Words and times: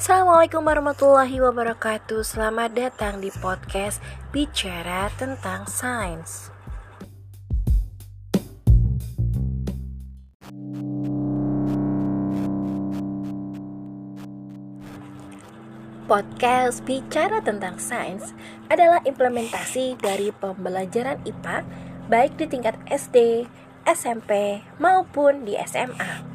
Assalamualaikum 0.00 0.64
warahmatullahi 0.64 1.44
wabarakatuh 1.44 2.24
Selamat 2.24 2.72
datang 2.72 3.20
di 3.20 3.28
podcast 3.36 4.00
Bicara 4.32 5.12
tentang 5.20 5.68
Sains 5.68 6.48
Podcast 16.08 16.80
Bicara 16.88 17.44
tentang 17.44 17.76
Sains 17.76 18.32
adalah 18.72 19.04
implementasi 19.04 20.00
dari 20.00 20.32
pembelajaran 20.32 21.20
IPA 21.28 21.68
baik 22.08 22.40
di 22.40 22.48
tingkat 22.48 22.80
SD, 22.88 23.44
SMP, 23.84 24.64
maupun 24.80 25.44
di 25.44 25.60
SMA. 25.68 26.29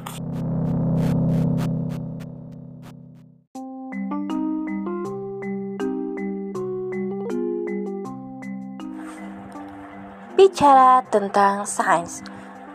Bicara 10.46 11.02
tentang 11.10 11.66
sains 11.66 12.22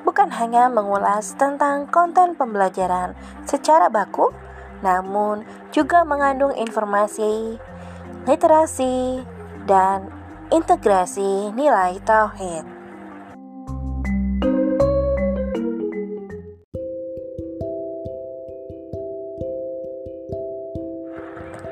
bukan 0.03 0.27
hanya 0.27 0.67
mengulas 0.67 1.39
tentang 1.39 1.87
konten 1.87 2.35
pembelajaran 2.35 3.15
secara 3.47 3.87
baku, 3.87 4.27
namun 4.83 5.47
juga 5.71 6.03
mengandung 6.03 6.51
informasi, 6.51 7.55
literasi, 8.27 9.23
dan 9.71 10.11
integrasi 10.51 11.55
nilai 11.55 11.95
tauhid. 12.03 12.67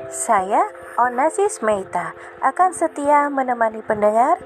Saya, 0.08 0.64
Onasis 0.96 1.60
Meita, 1.60 2.16
akan 2.40 2.72
setia 2.72 3.28
menemani 3.28 3.84
pendengar 3.84 4.40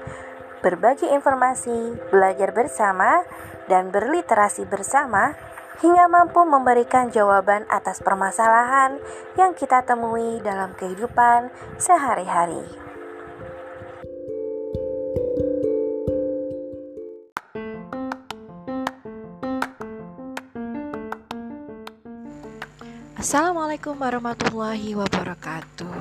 berbagi 0.65 1.05
informasi, 1.13 2.09
belajar 2.09 2.49
bersama, 2.49 3.21
dan 3.69 3.93
berliterasi 3.93 4.65
bersama 4.65 5.37
hingga 5.77 6.09
mampu 6.09 6.41
memberikan 6.41 7.13
jawaban 7.13 7.69
atas 7.69 8.01
permasalahan 8.01 8.97
yang 9.37 9.53
kita 9.53 9.85
temui 9.85 10.41
dalam 10.41 10.73
kehidupan 10.73 11.53
sehari-hari. 11.77 12.65
Assalamualaikum 23.21 23.97
warahmatullahi 23.97 24.97
wabarakatuh. 24.97 25.93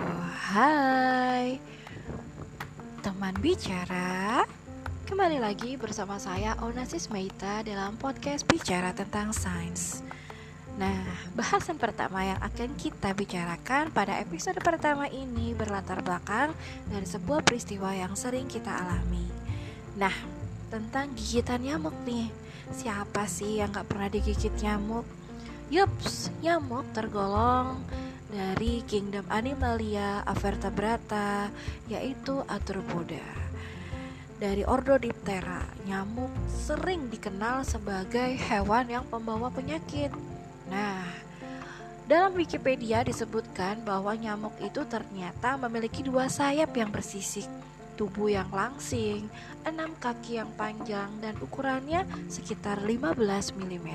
Hai 0.56 1.73
teman 3.04 3.36
bicara. 3.36 4.48
Kembali 5.04 5.36
lagi 5.36 5.76
bersama 5.76 6.16
saya 6.16 6.56
Onasis 6.64 7.12
Meita 7.12 7.60
dalam 7.60 8.00
podcast 8.00 8.48
Bicara 8.48 8.96
tentang 8.96 9.28
Sains. 9.36 10.00
Nah, 10.80 11.04
bahasan 11.36 11.76
pertama 11.76 12.24
yang 12.24 12.40
akan 12.40 12.72
kita 12.80 13.12
bicarakan 13.12 13.92
pada 13.92 14.16
episode 14.24 14.56
pertama 14.64 15.04
ini 15.12 15.52
berlatar 15.52 16.00
belakang 16.00 16.56
dari 16.88 17.04
sebuah 17.04 17.44
peristiwa 17.44 17.92
yang 17.92 18.16
sering 18.16 18.48
kita 18.48 18.72
alami. 18.72 19.28
Nah, 20.00 20.16
tentang 20.72 21.12
gigitan 21.12 21.60
nyamuk 21.60 21.92
nih. 22.08 22.32
Siapa 22.72 23.28
sih 23.28 23.60
yang 23.60 23.68
gak 23.68 23.84
pernah 23.84 24.08
digigit 24.08 24.56
nyamuk? 24.64 25.04
Yups, 25.68 26.32
nyamuk 26.40 26.88
tergolong 26.96 27.84
dari 28.28 28.80
kingdom 28.88 29.24
Animalia 29.28 30.24
Avertebrata 30.24 31.50
yaitu 31.88 32.40
Arthropoda. 32.48 33.24
Dari 34.34 34.66
ordo 34.66 34.98
Diptera, 34.98 35.62
nyamuk 35.86 36.30
sering 36.50 37.08
dikenal 37.08 37.62
sebagai 37.62 38.34
hewan 38.50 38.90
yang 38.90 39.04
pembawa 39.06 39.48
penyakit. 39.48 40.10
Nah, 40.68 41.06
dalam 42.04 42.36
Wikipedia 42.36 43.00
disebutkan 43.00 43.80
bahwa 43.80 44.12
nyamuk 44.12 44.52
itu 44.60 44.84
ternyata 44.84 45.56
memiliki 45.56 46.04
dua 46.04 46.28
sayap 46.28 46.76
yang 46.76 46.92
bersisik, 46.92 47.48
tubuh 47.96 48.28
yang 48.28 48.50
langsing, 48.52 49.30
enam 49.64 49.96
kaki 49.96 50.36
yang 50.36 50.52
panjang 50.58 51.08
dan 51.24 51.32
ukurannya 51.40 52.04
sekitar 52.28 52.82
15 52.84 53.16
mm. 53.56 53.88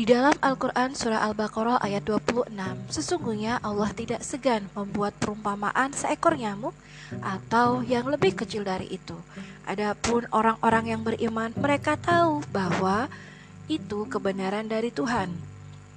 Di 0.00 0.08
dalam 0.08 0.32
Al-Quran 0.40 0.96
Surah 0.96 1.28
Al-Baqarah 1.28 1.76
ayat 1.84 2.08
26 2.08 2.48
Sesungguhnya 2.88 3.60
Allah 3.60 3.92
tidak 3.92 4.24
segan 4.24 4.64
membuat 4.72 5.12
perumpamaan 5.20 5.92
seekor 5.92 6.40
nyamuk 6.40 6.72
Atau 7.20 7.84
yang 7.84 8.08
lebih 8.08 8.32
kecil 8.32 8.64
dari 8.64 8.88
itu. 8.88 9.12
Adapun 9.68 10.24
orang-orang 10.32 10.96
yang 10.96 11.04
beriman 11.04 11.52
Mereka 11.52 12.00
tahu 12.00 12.40
bahwa 12.48 13.12
itu 13.68 14.08
kebenaran 14.08 14.72
dari 14.72 14.88
Tuhan 14.88 15.36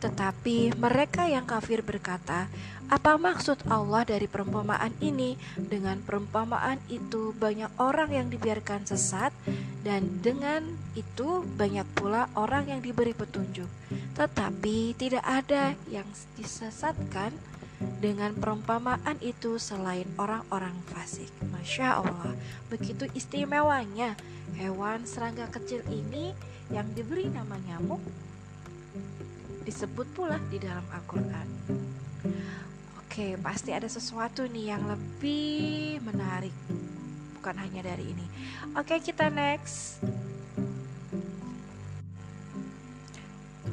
Tetapi 0.03 0.75
mereka 0.75 1.31
yang 1.31 1.47
kafir 1.47 1.79
berkata 1.79 2.51
apa 2.91 3.15
maksud 3.15 3.63
Allah 3.71 4.03
dari 4.03 4.27
perumpamaan 4.27 4.91
ini? 4.99 5.39
Dengan 5.55 6.03
perumpamaan 6.03 6.75
itu 6.91 7.31
banyak 7.31 7.71
orang 7.79 8.11
yang 8.11 8.27
dibiarkan 8.27 8.83
sesat 8.83 9.31
dan 9.87 10.19
dengan 10.19 10.67
itu 10.91 11.47
banyak 11.55 11.87
pula 11.95 12.27
orang 12.35 12.67
yang 12.67 12.83
diberi 12.83 13.15
petunjuk. 13.15 13.71
Tetapi 14.19 14.99
tidak 14.99 15.23
ada 15.23 15.71
yang 15.87 16.05
disesatkan 16.35 17.31
dengan 18.03 18.35
perumpamaan 18.35 19.15
itu 19.23 19.55
selain 19.55 20.07
orang-orang 20.19 20.75
fasik. 20.91 21.31
Masya 21.47 22.03
Allah, 22.03 22.35
begitu 22.67 23.07
istimewanya 23.15 24.19
hewan 24.59 25.07
serangga 25.07 25.47
kecil 25.47 25.79
ini 25.87 26.35
yang 26.71 26.91
diberi 26.91 27.31
nama 27.31 27.55
nyamuk 27.63 28.03
disebut 29.63 30.07
pula 30.11 30.37
di 30.51 30.59
dalam 30.59 30.83
Al-Quran. 30.91 31.47
Oke, 32.99 33.37
pasti 33.39 33.69
ada 33.71 33.87
sesuatu 33.87 34.43
nih 34.49 34.73
yang 34.75 34.83
lebih 34.89 36.01
menarik. 36.03 36.53
Bukan 37.39 37.55
hanya 37.59 37.85
dari 37.85 38.11
ini. 38.11 38.25
Oke, 38.75 38.99
kita 38.99 39.29
next. 39.31 40.01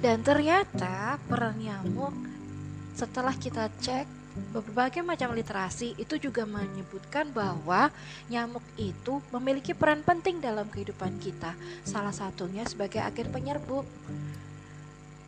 Dan 0.01 0.25
ternyata 0.25 1.21
peran 1.29 1.61
nyamuk 1.61 2.17
setelah 2.97 3.37
kita 3.37 3.69
cek 3.81 4.09
berbagai 4.53 5.05
macam 5.05 5.37
literasi 5.37 5.93
itu 5.99 6.17
juga 6.17 6.49
menyebutkan 6.49 7.29
bahwa 7.35 7.93
nyamuk 8.33 8.65
itu 8.81 9.21
memiliki 9.35 9.77
peran 9.77 10.01
penting 10.01 10.41
dalam 10.41 10.69
kehidupan 10.73 11.21
kita. 11.21 11.53
Salah 11.85 12.15
satunya 12.15 12.65
sebagai 12.65 13.01
agen 13.05 13.29
penyerbuk 13.29 13.85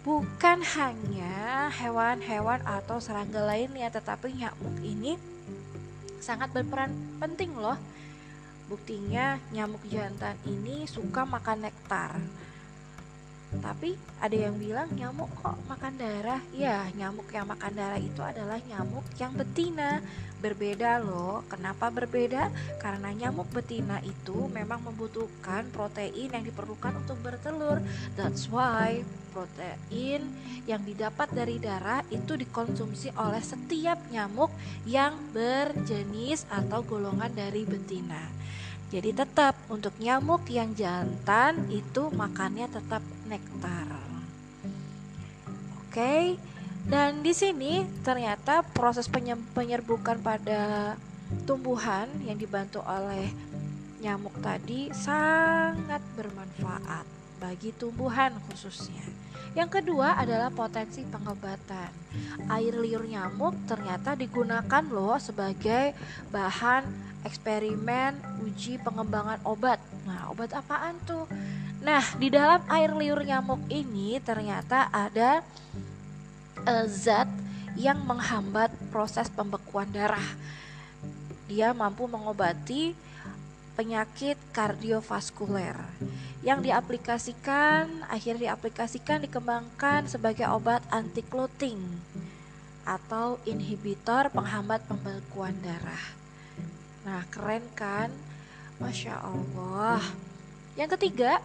bukan 0.02 0.58
hanya 0.74 1.70
hewan-hewan 1.70 2.58
atau 2.66 2.98
serangga 2.98 3.38
lainnya 3.38 3.86
tetapi 3.86 4.34
nyamuk 4.34 4.82
ini 4.82 5.14
sangat 6.18 6.50
berperan 6.50 6.90
penting 7.22 7.54
loh. 7.54 7.78
Buktinya 8.66 9.38
nyamuk 9.54 9.82
jantan 9.86 10.38
ini 10.46 10.86
suka 10.90 11.22
makan 11.22 11.66
nektar 11.66 12.18
tapi 13.60 13.98
ada 14.22 14.32
yang 14.32 14.56
bilang 14.56 14.88
nyamuk 14.96 15.28
kok 15.42 15.58
makan 15.68 15.98
darah. 16.00 16.40
Ya 16.56 16.88
nyamuk 16.96 17.28
yang 17.28 17.44
makan 17.44 17.72
darah 17.76 18.00
itu 18.00 18.22
adalah 18.24 18.56
nyamuk 18.64 19.04
yang 19.20 19.34
betina. 19.36 20.00
Berbeda 20.40 20.98
loh. 20.98 21.44
Kenapa 21.52 21.92
berbeda? 21.92 22.48
Karena 22.80 23.12
nyamuk 23.12 23.52
betina 23.52 24.00
itu 24.00 24.48
memang 24.48 24.80
membutuhkan 24.82 25.68
protein 25.70 26.32
yang 26.32 26.44
diperlukan 26.46 27.04
untuk 27.04 27.20
bertelur. 27.20 27.84
That's 28.16 28.48
why 28.48 29.04
protein 29.32 30.28
yang 30.68 30.84
didapat 30.86 31.32
dari 31.32 31.58
darah 31.58 32.06
itu 32.12 32.38
dikonsumsi 32.38 33.12
oleh 33.18 33.42
setiap 33.42 33.98
nyamuk 34.12 34.50
yang 34.86 35.14
berjenis 35.34 36.46
atau 36.48 36.86
golongan 36.86 37.32
dari 37.34 37.66
betina. 37.66 38.42
Jadi 38.92 39.16
tetap 39.16 39.56
untuk 39.72 39.96
nyamuk 39.96 40.44
yang 40.52 40.76
jantan 40.76 41.64
itu 41.72 42.12
makannya 42.12 42.68
tetap 42.68 43.00
nektar. 43.32 43.88
Oke. 45.80 46.36
Dan 46.82 47.22
di 47.22 47.30
sini 47.30 47.86
ternyata 48.02 48.66
proses 48.66 49.06
penyerbukan 49.54 50.18
pada 50.18 50.94
tumbuhan 51.46 52.10
yang 52.26 52.36
dibantu 52.36 52.82
oleh 52.82 53.30
nyamuk 54.02 54.34
tadi 54.42 54.90
sangat 54.90 56.02
bermanfaat. 56.18 57.21
Bagi 57.42 57.74
tumbuhan 57.74 58.30
khususnya. 58.46 59.02
Yang 59.52 59.82
kedua 59.82 60.14
adalah 60.16 60.48
potensi 60.48 61.02
pengobatan. 61.02 61.90
Air 62.46 62.78
liur 62.78 63.04
nyamuk 63.04 63.66
ternyata 63.66 64.14
digunakan 64.14 64.84
loh 64.86 65.18
sebagai 65.18 65.92
bahan 66.30 66.86
eksperimen 67.26 68.16
uji 68.46 68.78
pengembangan 68.80 69.42
obat. 69.42 69.82
Nah, 70.06 70.30
obat 70.30 70.54
apaan 70.54 70.96
tuh? 71.04 71.26
Nah, 71.82 72.00
di 72.16 72.30
dalam 72.30 72.62
air 72.70 72.94
liur 72.94 73.20
nyamuk 73.26 73.60
ini 73.68 74.16
ternyata 74.22 74.88
ada 74.88 75.42
uh, 76.64 76.86
zat 76.86 77.28
yang 77.74 78.00
menghambat 78.06 78.70
proses 78.88 79.28
pembekuan 79.28 79.90
darah. 79.90 80.24
Dia 81.50 81.76
mampu 81.76 82.08
mengobati 82.08 82.96
penyakit 83.72 84.36
kardiovaskuler 84.52 85.76
yang 86.42 86.60
diaplikasikan 86.60 88.04
akhirnya 88.10 88.50
diaplikasikan 88.50 89.22
dikembangkan 89.24 90.10
sebagai 90.10 90.50
obat 90.50 90.82
anti 90.90 91.22
clotting 91.22 91.78
atau 92.82 93.38
inhibitor 93.46 94.26
penghambat 94.34 94.82
pembekuan 94.90 95.54
darah. 95.62 96.04
Nah, 97.06 97.22
keren 97.30 97.62
kan? 97.78 98.10
Masya 98.82 99.22
Allah. 99.22 100.02
Yang 100.74 100.98
ketiga, 100.98 101.38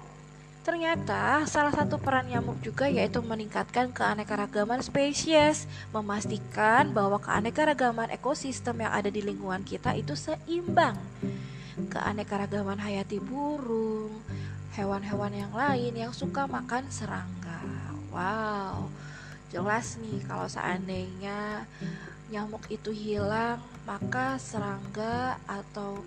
ternyata 0.66 1.46
salah 1.46 1.70
satu 1.70 2.02
peran 2.02 2.26
nyamuk 2.26 2.58
juga 2.66 2.90
yaitu 2.90 3.22
meningkatkan 3.22 3.94
keanekaragaman 3.94 4.82
spesies, 4.82 5.70
memastikan 5.94 6.90
bahwa 6.90 7.22
keanekaragaman 7.22 8.10
ekosistem 8.10 8.82
yang 8.82 8.90
ada 8.90 9.14
di 9.14 9.22
lingkungan 9.22 9.62
kita 9.62 9.94
itu 9.94 10.18
seimbang 10.18 10.98
keanekaragaman 11.86 12.82
hayati 12.82 13.22
burung, 13.22 14.18
hewan-hewan 14.74 15.34
yang 15.34 15.54
lain 15.54 15.94
yang 15.94 16.14
suka 16.14 16.50
makan 16.50 16.90
serangga. 16.90 17.62
Wow, 18.10 18.90
jelas 19.54 20.02
nih 20.02 20.26
kalau 20.26 20.50
seandainya 20.50 21.70
nyamuk 22.34 22.66
itu 22.74 22.90
hilang, 22.90 23.62
maka 23.86 24.42
serangga 24.42 25.38
atau 25.46 26.02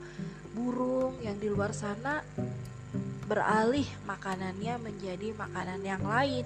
burung 0.51 1.15
yang 1.23 1.39
di 1.39 1.47
luar 1.47 1.71
sana 1.71 2.27
beralih 3.31 3.87
makanannya 4.11 4.75
menjadi 4.83 5.31
makanan 5.39 5.81
yang 5.87 6.03
lain. 6.03 6.43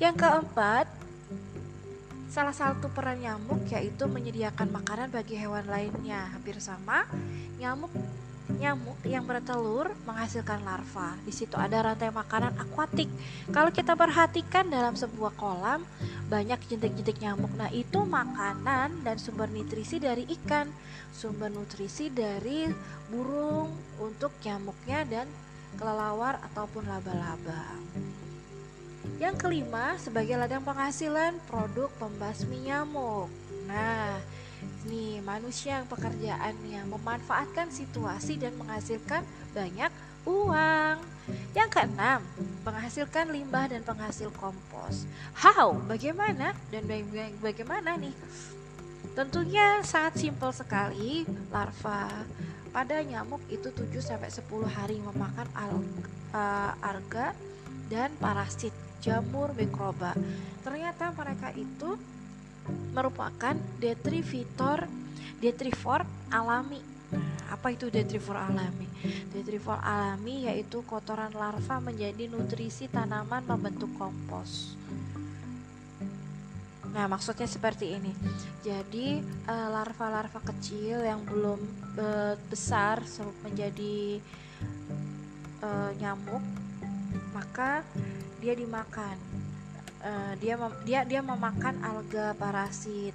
Yang 0.00 0.16
keempat, 0.16 0.88
Salah 2.32 2.56
satu 2.56 2.88
peran 2.88 3.20
nyamuk 3.20 3.68
yaitu 3.68 4.08
menyediakan 4.08 4.72
makanan 4.72 5.12
bagi 5.12 5.36
hewan 5.36 5.68
lainnya. 5.68 6.32
Hampir 6.32 6.56
sama, 6.64 7.04
nyamuk 7.60 7.92
nyamuk 8.56 8.96
yang 9.04 9.28
bertelur 9.28 9.92
menghasilkan 10.08 10.64
larva. 10.64 11.12
Di 11.28 11.32
situ 11.34 11.60
ada 11.60 11.84
rantai 11.84 12.08
makanan 12.08 12.56
akuatik. 12.56 13.12
Kalau 13.52 13.68
kita 13.68 13.92
perhatikan 13.92 14.72
dalam 14.72 14.96
sebuah 14.96 15.36
kolam, 15.36 15.84
banyak 16.32 16.56
jentik-jentik 16.72 17.20
nyamuk. 17.20 17.52
Nah, 17.52 17.68
itu 17.68 18.00
makanan 18.00 19.04
dan 19.04 19.16
sumber 19.20 19.52
nutrisi 19.52 20.00
dari 20.00 20.24
ikan, 20.40 20.72
sumber 21.12 21.52
nutrisi 21.52 22.08
dari 22.08 22.64
burung 23.12 23.76
untuk 24.00 24.32
nyamuknya 24.40 25.04
dan 25.04 25.26
kelelawar 25.76 26.40
ataupun 26.52 26.88
laba-laba. 26.88 27.76
Yang 29.22 29.38
kelima, 29.38 29.94
sebagai 30.02 30.34
ladang 30.34 30.66
penghasilan 30.66 31.38
produk 31.46 31.86
pembasmi 32.02 32.66
nyamuk. 32.66 33.30
Nah, 33.70 34.18
nih 34.90 35.22
manusia 35.22 35.78
yang 35.78 35.86
pekerjaannya 35.86 36.82
memanfaatkan 36.90 37.70
situasi 37.70 38.42
dan 38.42 38.58
menghasilkan 38.58 39.22
banyak 39.54 39.94
uang. 40.26 40.98
Yang 41.54 41.70
keenam, 41.70 42.26
menghasilkan 42.66 43.30
limbah 43.30 43.70
dan 43.70 43.86
penghasil 43.86 44.26
kompos. 44.34 45.06
How? 45.38 45.70
Bagaimana? 45.86 46.50
Dan 46.74 46.90
bagaimana 47.38 47.94
nih? 47.94 48.10
Tentunya 49.14 49.86
sangat 49.86 50.18
simpel 50.18 50.50
sekali. 50.50 51.22
Larva 51.54 52.10
pada 52.74 52.98
nyamuk 53.06 53.38
itu 53.54 53.70
7 53.70 53.86
sampai 54.02 54.34
10 54.34 54.66
hari 54.66 54.98
memakan 54.98 55.46
alga, 55.54 56.74
alga 56.82 57.26
dan 57.86 58.10
parasit 58.18 58.72
jamur 59.02 59.50
mikroba. 59.58 60.14
Ternyata 60.62 61.10
mereka 61.10 61.50
itu 61.52 61.98
merupakan 62.94 63.58
detrivitor 63.82 64.86
detrivor 65.42 66.06
alami. 66.30 66.78
Apa 67.50 67.74
itu 67.74 67.90
detrivor 67.90 68.38
alami? 68.38 68.86
Detrivor 69.34 69.82
alami 69.82 70.46
yaitu 70.46 70.86
kotoran 70.86 71.34
larva 71.34 71.82
menjadi 71.82 72.30
nutrisi 72.30 72.86
tanaman 72.86 73.42
membentuk 73.42 73.90
kompos. 73.98 74.78
Nah, 76.92 77.08
maksudnya 77.08 77.48
seperti 77.48 77.96
ini. 77.96 78.12
Jadi, 78.60 79.18
eh, 79.24 79.68
larva-larva 79.72 80.38
kecil 80.44 81.00
yang 81.00 81.24
belum 81.24 81.60
uh, 81.96 82.36
besar 82.52 83.00
menjadi 83.40 84.20
uh, 85.64 85.90
nyamuk, 85.96 86.44
maka 87.32 87.80
dia 88.42 88.58
dimakan. 88.58 89.14
Uh, 90.02 90.34
dia 90.42 90.58
dia 90.82 91.00
dia 91.06 91.20
memakan 91.22 91.78
alga 91.78 92.34
parasit 92.34 93.14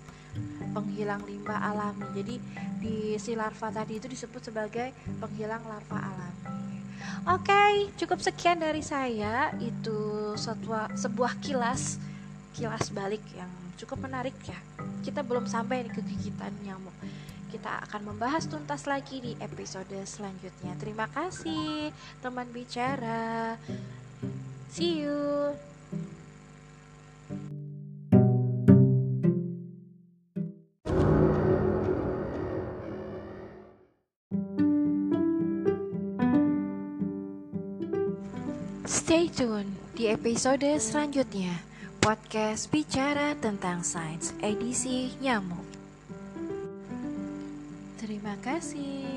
penghilang 0.71 1.19
limbah 1.27 1.59
alami. 1.59 2.07
Jadi 2.15 2.35
di 2.79 2.97
si 3.19 3.35
larva 3.35 3.67
tadi 3.67 3.99
itu 3.99 4.07
disebut 4.07 4.47
sebagai 4.47 4.95
penghilang 5.19 5.67
larva 5.67 5.99
alami. 5.99 6.79
Oke 7.27 7.51
okay, 7.51 7.73
cukup 7.99 8.23
sekian 8.23 8.63
dari 8.63 8.79
saya. 8.79 9.51
Itu 9.59 10.31
sebuah 10.39 10.95
sebuah 10.95 11.43
kilas 11.43 11.99
kilas 12.55 12.89
balik 12.95 13.21
yang 13.35 13.51
cukup 13.75 14.07
menarik 14.07 14.37
ya. 14.47 14.57
Kita 15.03 15.27
belum 15.27 15.43
sampai 15.43 15.91
ke 15.91 15.99
gigitan 15.99 16.55
nyamuk 16.63 16.95
kita 17.47 17.79
akan 17.87 18.13
membahas 18.13 18.43
tuntas 18.45 18.83
lagi 18.85 19.23
di 19.23 19.31
episode 19.39 19.95
selanjutnya. 20.03 20.75
Terima 20.75 21.07
kasih, 21.07 21.95
teman 22.19 22.51
bicara. 22.51 23.55
See 24.69 25.01
you. 25.01 25.55
Stay 38.87 39.31
tune 39.31 39.71
di 39.95 40.11
episode 40.11 40.67
selanjutnya 40.79 41.63
podcast 42.03 42.69
bicara 42.69 43.33
tentang 43.39 43.81
sains 43.83 44.35
edisi 44.43 45.15
nyamuk. 45.23 45.63
Terima 47.97 48.35
kasih. 48.45 49.16